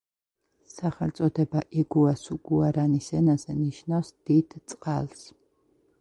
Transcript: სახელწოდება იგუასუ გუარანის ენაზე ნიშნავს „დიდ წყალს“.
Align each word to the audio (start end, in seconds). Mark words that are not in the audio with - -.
სახელწოდება 0.75 1.61
იგუასუ 1.83 2.39
გუარანის 2.51 3.11
ენაზე 3.19 3.59
ნიშნავს 3.63 4.13
„დიდ 4.31 4.57
წყალს“. 4.73 5.25